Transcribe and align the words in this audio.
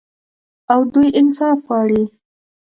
او 0.73 0.79
دوی 0.93 1.07
انصاف 1.19 1.57
غواړي. 1.67 2.03